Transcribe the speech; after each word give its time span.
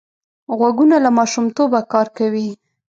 غوږونه 0.57 0.95
له 1.05 1.09
ماشومتوبه 1.17 1.79
کار 1.93 2.07
کوي 2.17 2.49